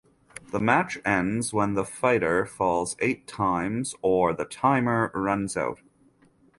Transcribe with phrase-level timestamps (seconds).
[0.51, 5.77] The match ends when the fighter falls eight times or the timer runs out.